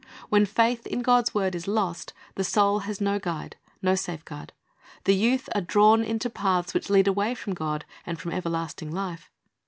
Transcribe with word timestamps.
When 0.29 0.47
faith 0.47 0.87
in 0.87 1.03
God's 1.03 1.35
word 1.35 1.53
is 1.53 1.67
lost, 1.67 2.11
the 2.33 2.43
soul 2.43 2.79
has 2.89 2.99
no 2.99 3.19
guide, 3.19 3.55
no 3.83 3.93
safeguard. 3.93 4.51
The 5.03 5.13
youth 5.13 5.47
are 5.53 5.61
drawn 5.61 6.03
into 6.03 6.27
paths 6.27 6.73
which 6.73 6.89
lead 6.89 7.07
away 7.07 7.35
from 7.35 7.53
God 7.53 7.85
and 8.03 8.19
from 8.19 8.31
everlasting 8.31 8.89
life. 8.89 9.29